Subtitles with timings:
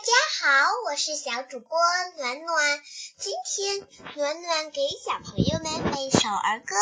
[0.00, 1.78] 大家好，我是小主播
[2.16, 2.82] 暖暖。
[3.18, 6.74] 今天暖暖给小朋友们背一首儿歌，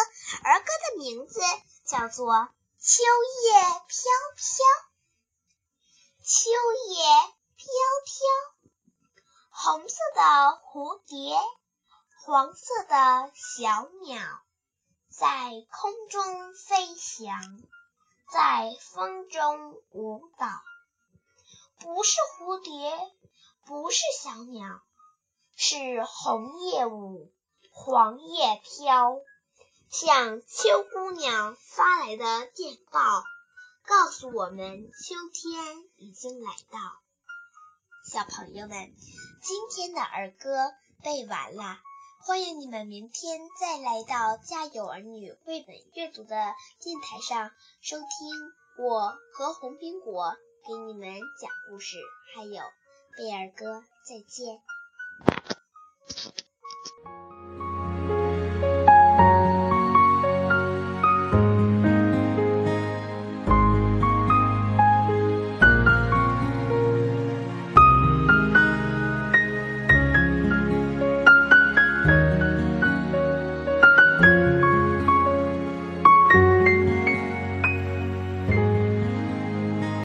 [0.44, 1.40] 儿歌的名字
[1.84, 2.32] 叫做
[2.78, 3.02] 《秋
[3.42, 3.98] 叶飘
[4.36, 4.66] 飘》。
[6.22, 6.48] 秋
[6.94, 7.02] 叶
[7.56, 7.66] 飘
[8.06, 8.14] 飘，
[9.50, 10.22] 红色的
[10.62, 11.36] 蝴蝶，
[12.24, 14.22] 黄色的小鸟，
[15.10, 17.36] 在空中飞翔，
[18.32, 20.46] 在风中舞蹈。
[21.80, 22.92] 不是蝴蝶，
[23.64, 24.82] 不是小鸟，
[25.56, 27.32] 是红叶舞，
[27.70, 29.20] 黄叶飘。
[29.90, 33.00] 向秋姑娘发来的电报，
[33.86, 36.78] 告诉我们秋天已经来到。
[38.04, 38.94] 小朋友们，
[39.40, 41.78] 今天的儿歌背完了，
[42.26, 48.08] 欢迎你们明天再来到家有儿女绘本阅读的电台上收听
[48.84, 50.36] 我和红苹果。
[50.68, 51.96] 给你们讲故事，
[52.34, 52.60] 还有
[53.16, 54.60] 贝尔哥，再见。